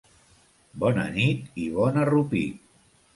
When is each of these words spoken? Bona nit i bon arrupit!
Bona 0.83 1.03
nit 1.17 1.59
i 1.65 1.67
bon 1.75 1.99
arrupit! 2.05 2.65